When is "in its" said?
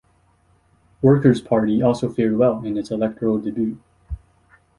2.65-2.89